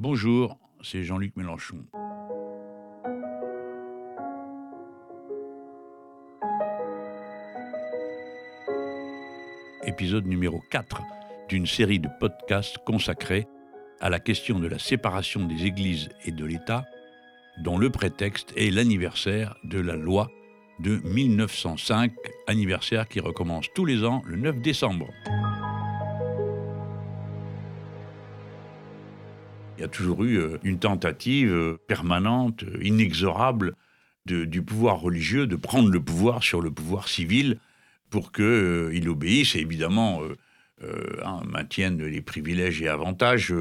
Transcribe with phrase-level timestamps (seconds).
[0.00, 1.84] Bonjour, c'est Jean-Luc Mélenchon.
[9.84, 11.02] Épisode numéro 4
[11.48, 13.48] d'une série de podcasts consacrés
[13.98, 16.84] à la question de la séparation des églises et de l'État,
[17.64, 20.30] dont le prétexte est l'anniversaire de la loi
[20.78, 22.12] de 1905,
[22.46, 25.08] anniversaire qui recommence tous les ans le 9 décembre.
[29.78, 33.74] Il y a toujours eu euh, une tentative euh, permanente, euh, inexorable,
[34.26, 37.56] du pouvoir religieux de prendre le pouvoir sur le pouvoir civil
[38.10, 40.20] pour qu'il obéisse et évidemment
[41.24, 43.54] hein, maintienne les privilèges et avantages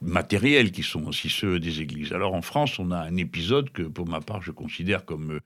[0.00, 2.12] matériels qui sont aussi ceux des églises.
[2.12, 5.40] Alors en France, on a un épisode que pour ma part je considère comme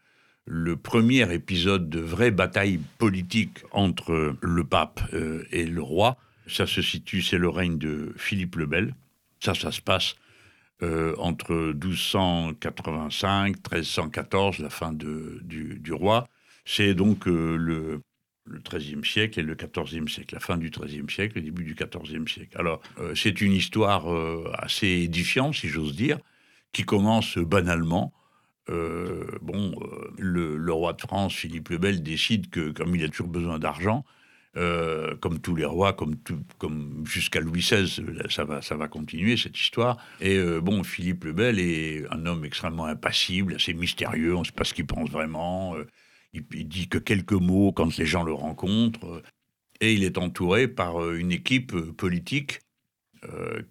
[0.45, 5.01] le premier épisode de vraie bataille politique entre le pape
[5.51, 6.19] et le roi.
[6.47, 8.95] Ça se situe, c'est le règne de Philippe le Bel,
[9.43, 10.15] ça, ça se passe
[10.83, 16.29] euh, entre 1285, 1314, la fin de, du, roi.
[16.65, 18.01] C'est donc euh, le,
[18.45, 21.75] le XIIIe siècle et le XIVe siècle, la fin du XIIIe siècle, le début du
[21.75, 22.57] XIVe siècle.
[22.59, 24.07] Alors, euh, c'est une histoire
[24.55, 26.19] assez édifiante, si j'ose dire,
[26.73, 28.13] qui commence banalement.
[28.69, 29.75] bon,
[30.19, 34.05] le, roi de France, Philippe le Bel, décide que, comme il a toujours besoin d'argent,
[34.55, 36.17] euh, comme tous les rois, comme,
[37.07, 37.89] jusqu'à Louis XVI,
[38.29, 39.97] ça va, ça va continuer cette histoire.
[40.21, 44.45] Et euh, bon, Philippe le Bel est un homme extrêmement impassible, assez mystérieux, on ne
[44.45, 45.75] sait pas ce qu'il pense vraiment.
[45.77, 45.87] Euh,
[46.35, 49.23] il, il, dit que quelques mots quand les gens le rencontrent.
[49.81, 52.61] Et il est entouré par une équipe politique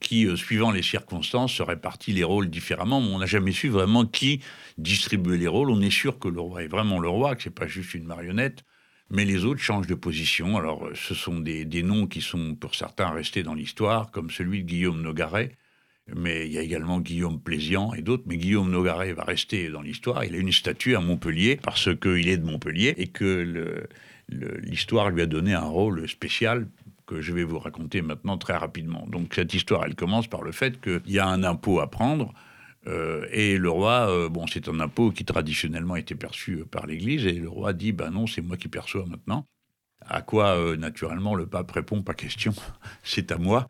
[0.01, 2.99] qui, suivant les circonstances, se répartit les rôles différemment.
[2.99, 4.41] Mais on n'a jamais su vraiment qui
[4.77, 5.69] distribuait les rôles.
[5.69, 8.03] On est sûr que le roi est vraiment le roi, que c'est pas juste une
[8.03, 8.65] marionnette
[9.11, 10.57] mais les autres changent de position.
[10.57, 14.63] Alors, euh, ce sont des, noms qui sont, pour certains, restés dans l'histoire, comme celui
[14.63, 15.51] de Guillaume Nogaret,
[16.15, 19.81] mais il y a également Guillaume Plézian et d'autres, mais Guillaume Nogaret va rester dans
[19.81, 20.23] l'histoire.
[20.23, 23.85] Il a une statue à Montpellier, parce qu'il est de Montpellier, et que
[24.29, 26.67] l'histoire lui a donné un rôle spécial
[27.05, 29.05] que je vais vous raconter maintenant très rapidement.
[29.07, 32.33] Donc cette histoire, elle commence par le fait qu'il y a un impôt à prendre,
[32.87, 36.87] euh, et le roi, euh, bon, c'est un impôt qui traditionnellement était perçu euh, par
[36.87, 39.45] l'Église, et le roi dit, ben non, c'est moi qui perçois maintenant.
[40.07, 42.53] À quoi, naturellement, le pape répond, pas question,
[43.03, 43.67] c'est à moi.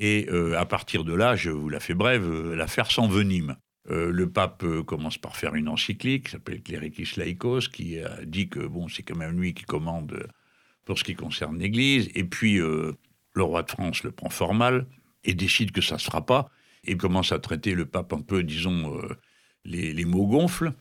[0.00, 3.56] Et à partir de là, je vous la fais brève, l'affaire s'envenime.
[3.88, 9.04] le pape commence par faire une encyclique, s'appelle Clericis Laicos, qui dit que bon, c'est
[9.04, 10.28] quand même lui qui commande
[10.84, 12.10] pour ce qui concerne l'Église.
[12.14, 12.96] Et puis, le
[13.36, 14.86] roi de France le prend fort mal
[15.24, 16.50] et décide que ça ne se fera pas
[16.84, 19.14] et commence à traiter le pape un peu, disons, euh,
[19.64, 20.72] les, mots gonflent.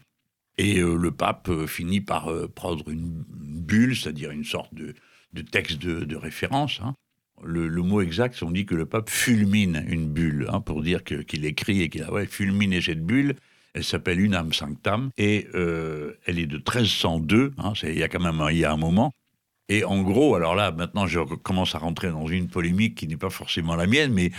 [0.58, 4.94] Et euh, le pape euh, finit par prendre une, bulle, c'est-à-dire une sorte de,
[5.42, 6.80] texte de, référence.
[6.82, 6.96] Hein.
[7.44, 11.46] Le, mot exact, on dit que le pape fulmine une bulle, hein, pour dire qu'il
[11.46, 13.36] écrit et qu'il a ouais, fulminé cette bulle.
[13.74, 17.54] Elle s'appelle Unam Sanctam et elle est de 1302.
[17.60, 19.14] Hein, il y a quand même il y a un moment.
[19.70, 23.18] Et en gros, alors là, maintenant, je commence à rentrer dans une polémique qui n'est
[23.18, 24.32] pas forcément la mienne, mais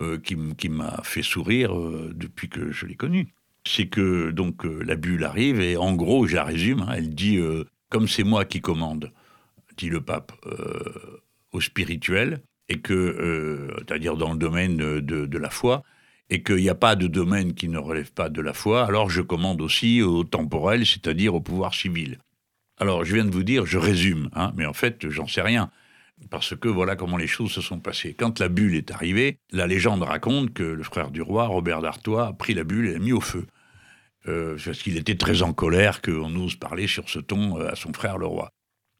[0.00, 3.28] euh, qui, m'a fait sourire euh, depuis que je l'ai connue.
[3.64, 7.14] C'est que donc euh, la bulle arrive et en gros, je la résume, hein, elle
[7.14, 7.40] dit
[7.90, 9.12] comme c'est moi qui commande,
[9.76, 10.32] dit le pape,
[11.52, 15.82] au spirituel, et que, c'est-à-dire dans le domaine de, de la foi,
[16.30, 19.10] et qu'il n'y a pas de domaine qui ne relève pas de la foi, alors
[19.10, 22.18] je commande aussi au temporel, c'est-à-dire au pouvoir civil.
[22.78, 25.70] Alors, je viens de vous dire, je résume, hein, mais en fait, j'en sais rien.
[26.30, 28.14] Parce que voilà comment les choses se sont passées.
[28.14, 32.28] Quand la bulle est arrivée, la légende raconte que le frère du roi, Robert d'Artois,
[32.28, 33.46] a pris la bulle et l'a mis au feu.
[34.28, 37.76] Euh, parce qu'il était très en colère qu'on ose parler sur ce ton euh, à
[37.76, 38.50] son frère le roi.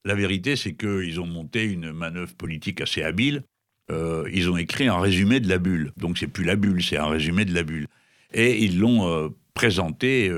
[0.05, 3.43] La vérité, c'est qu'ils ont monté une manœuvre politique assez habile.
[3.91, 5.93] Euh, ils ont écrit un résumé de la bulle.
[5.97, 7.89] Donc c'est plus la bulle, c'est un résumé de la bulle.
[8.33, 10.31] Et ils l'ont présenté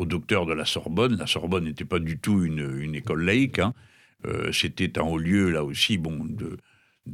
[0.00, 1.16] au docteur de la Sorbonne.
[1.18, 3.58] La Sorbonne n'était pas du tout une, école laïque.
[3.58, 3.74] Hein.
[4.26, 6.56] Euh, c'était un haut lieu, là aussi, bon, de,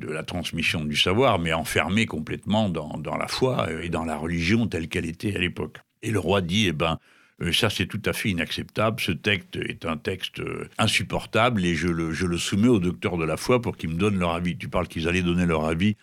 [0.08, 4.88] la transmission du savoir, mais enfermé complètement dans, la foi et dans la religion telle
[4.88, 5.78] qu'elle était à l'époque.
[6.02, 6.98] Et le roi dit, eh ben,
[7.42, 11.74] euh, ça c'est tout à fait inacceptable, ce texte est un texte euh, insupportable et
[11.74, 14.56] je le, soumets au docteur de la foi pour qu'ils me donnent leur avis.
[14.56, 15.96] Tu parles qu'ils allaient donner leur avis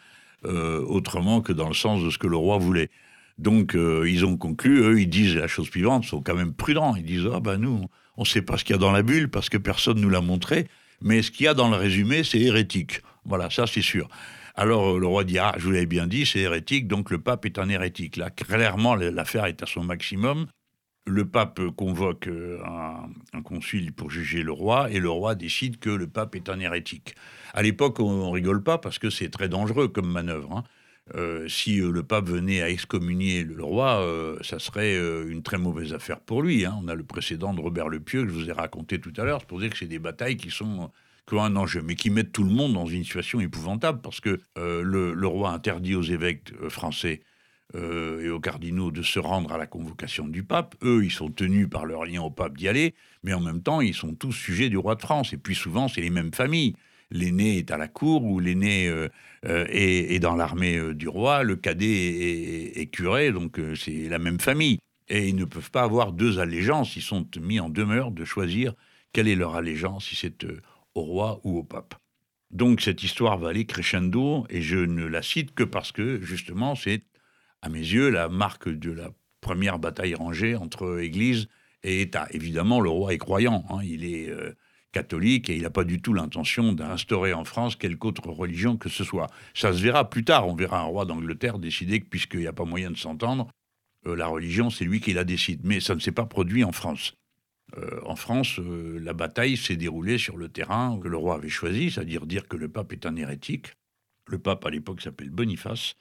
[0.46, 2.90] autrement que dans le sens de ce que le roi voulait.
[3.38, 6.96] Donc, euh, ils ont conclu, eux, ils disent la chose suivante, sont quand même prudents.
[6.96, 7.86] Ils disent, ah ben nous,
[8.18, 10.04] on ne sait pas ce qu'il y a dans la bulle parce que personne ne
[10.04, 10.68] nous l'a montré,
[11.02, 13.02] mais ce qu'il y a dans le résumé, c'est hérétique.
[13.26, 14.08] Voilà, ça c'est sûr.
[14.56, 17.20] Alors euh, le roi dit, ah, je vous l'avais bien dit, c'est hérétique, donc le
[17.20, 18.18] pape est un hérétique.
[18.18, 20.48] Là, clairement, l'affaire est à son maximum.
[21.06, 22.60] Le pape convoque euh,
[23.34, 26.60] un, concile pour juger le roi, et le roi décide que le pape est un
[26.60, 27.16] hérétique.
[27.54, 30.58] À l'époque, on, rigole pas parce que c'est très dangereux comme manœuvre.
[30.58, 30.64] Hein.
[31.16, 34.96] Euh, si euh, le pape venait à excommunier le roi, euh, ça serait
[35.28, 36.66] une très mauvaise affaire pour lui.
[36.66, 36.80] Hein.
[36.82, 39.24] On a le précédent de Robert le Pieux que je vous ai raconté tout à
[39.24, 39.40] l'heure.
[39.42, 40.92] C'est pour dire que c'est des batailles qui sont
[41.26, 44.20] qui ont un enjeu, mais qui mettent tout le monde dans une situation épouvantable parce
[44.20, 47.22] que le, le, roi interdit aux évêques français
[47.74, 50.76] et aux cardinaux de se rendre à la convocation du pape.
[50.84, 53.80] Eux, ils sont tenus par leur lien au pape d'y aller, mais en même temps,
[53.80, 55.32] ils sont tous sujets du roi de France.
[55.32, 56.76] Et puis souvent, c'est les mêmes familles
[57.14, 59.08] l'aîné est à la cour ou l'aîné euh,
[59.46, 64.40] euh, est, dans l'armée euh, du roi, le cadet est, curé, donc c'est la même
[64.40, 64.80] famille.
[65.10, 68.74] Et ils ne peuvent pas avoir deux allégeances, ils sont mis en demeure de choisir
[69.12, 70.46] quelle est leur allégeance, si c'est
[70.96, 71.96] au roi ou au pape.
[72.52, 76.76] Donc cette histoire va aller crescendo, et je ne la cite que parce que justement
[76.76, 77.04] c'est,
[77.62, 81.48] à mes yeux, la marque de la première bataille rangée entre Église
[81.84, 82.28] et État.
[82.32, 83.80] Évidemment, le roi est croyant, hein.
[83.84, 84.34] il est
[84.94, 88.88] catholique et il n'a pas du tout l'intention d'instaurer en France quelque autre religion que
[88.88, 89.28] ce soit.
[89.54, 92.54] Ça se verra plus tard, on verra un roi d'Angleterre décider que puisqu'il n'y a
[92.54, 93.50] pas moyen de s'entendre,
[94.08, 95.62] euh, la religion c'est lui qui la décide.
[95.66, 97.14] Mais ça ne s'est pas produit en France.
[97.78, 101.50] Euh, en France, euh, la bataille s'est déroulée sur le terrain que le roi avait
[101.50, 103.74] choisi, c'est-à-dire dire que le pape est un hérétique.
[104.28, 105.96] Le pape à l'époque s'appelle Boniface,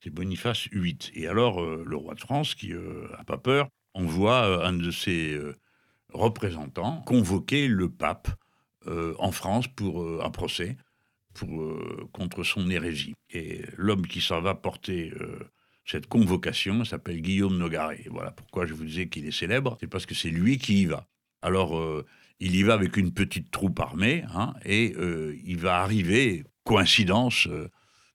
[0.00, 0.98] c'est Boniface VIII.
[1.14, 5.36] Et alors le roi de France, qui n'a pas peur, envoie un de ses
[6.12, 8.28] représentants convoquer le pape
[8.88, 10.76] euh, en France pour euh, un procès
[11.34, 13.14] pour, euh, contre son hérésie.
[13.30, 15.12] Et l'homme qui s'en va porter
[15.84, 18.04] cette convocation s'appelle Guillaume Nogaret.
[18.10, 20.86] Voilà pourquoi je vous disais qu'il est célèbre, c'est parce que c'est lui qui y
[20.86, 21.06] va.
[21.42, 22.04] Alors,
[22.40, 24.94] il y va avec une petite troupe armée, hein, et
[25.44, 27.48] il va arriver, coïncidence,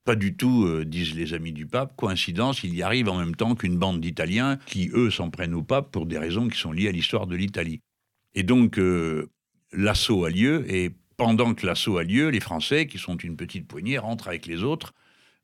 [0.04, 3.54] pas du tout, disent les amis du pape, coïncidence, il y arrive en même temps
[3.54, 6.88] qu'une bande d'Italiens qui, eux, s'en prennent au pape pour des raisons qui sont liées
[6.88, 7.80] à l'histoire de l'Italie.
[8.34, 9.30] Et donc, euh,
[9.72, 13.66] l'assaut a lieu, et pendant que l'assaut a lieu, les Français, qui sont une petite
[13.66, 14.94] poignée, rentrent avec les autres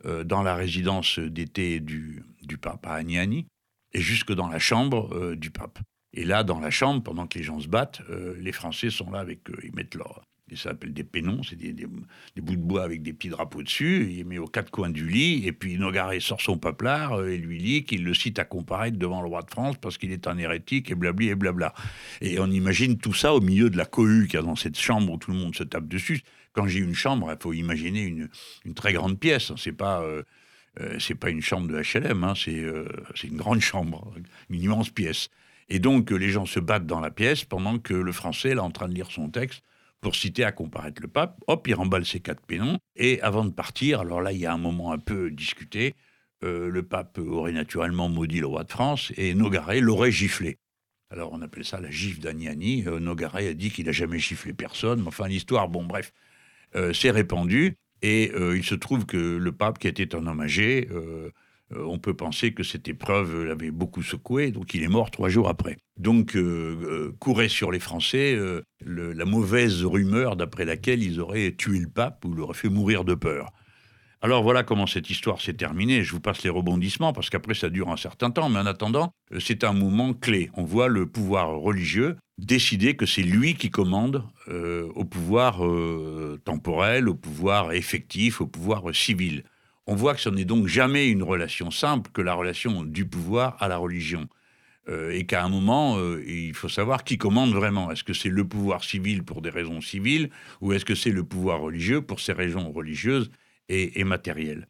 [0.06, 2.25] euh, dans la résidence d'été du,
[2.61, 3.46] pape à Agnani,
[3.93, 5.78] et jusque dans la chambre euh, du pape.
[6.14, 8.00] Et là, dans la chambre, pendant que les gens se battent,
[8.38, 9.58] les Français sont là avec eux.
[9.62, 10.22] Ils mettent leur,
[10.56, 14.12] ça s'appelle des pénons, c'est des, bouts de bois avec des petits drapeaux dessus.
[14.12, 17.39] Il met aux quatre coins du lit, et puis Nogaret sort son paplard euh, et
[17.39, 20.27] lui lit qu'il le cite à comparaître devant le roi de France parce qu'il est
[20.27, 21.75] un hérétique et blabli et blabla.
[22.21, 24.79] Et on imagine tout ça au milieu de la cohue qu'il y a dans cette
[24.79, 26.23] chambre où tout le monde se tape dessus.
[26.53, 29.53] Quand j'ai une chambre, il faut imaginer une, très grande pièce.
[29.56, 30.23] C'est pas euh,
[30.81, 34.12] euh, c'est pas une chambre de HLM, hein, c'est une grande chambre,
[34.50, 35.29] une immense pièce.
[35.69, 38.71] Et donc les gens se battent dans la pièce pendant que le Français est en
[38.71, 39.62] train de lire son texte
[40.00, 41.39] pour citer à comparaître le pape.
[41.47, 42.79] Hop, il remballe ses quatre pénons.
[42.97, 45.95] Et avant de partir, alors là, il y a un moment un peu discuté.
[46.45, 50.59] Euh, le pape aurait naturellement maudit le roi de France et Nogaret l'aurait giflé.
[51.11, 52.85] Alors on appelle ça la gifle d'Agnani.
[52.87, 55.00] Euh, Nogaret a dit qu'il n'a jamais giflé personne.
[55.00, 56.12] Mais enfin, l'histoire, bon, bref,
[56.77, 57.77] euh, s'est répandue.
[58.00, 60.89] Et il se trouve que le pape, qui était âgé,
[61.75, 65.29] euh, on peut penser que cette épreuve l'avait beaucoup secoué, donc il est mort trois
[65.29, 65.76] jours après.
[65.99, 68.38] Donc euh, euh, courait sur les Français
[68.85, 73.15] la mauvaise rumeur d'après laquelle ils auraient tué le pape ou l'auraient fait mourir de
[73.15, 73.50] peur.
[74.20, 76.03] Alors voilà comment cette histoire s'est terminée.
[76.03, 79.12] Je vous passe les rebondissements parce qu'après ça dure un certain temps, mais en attendant,
[79.38, 80.50] c'est un moment clé.
[80.55, 85.62] On voit le pouvoir religieux décider que c'est lui qui commande au pouvoir
[86.44, 89.44] temporel, au pouvoir effectif, au pouvoir civil.
[89.90, 93.56] On voit que ce n'est donc jamais une relation simple que la relation du pouvoir
[93.58, 94.29] à la religion.
[94.87, 97.90] Euh, et qu'à un moment, euh, il faut savoir qui commande vraiment.
[97.90, 100.28] Est-ce que c'est le pouvoir civil pour des raisons civiles
[100.61, 103.30] ou est-ce que c'est le pouvoir religieux pour ses raisons religieuses
[103.71, 104.68] et, matérielles?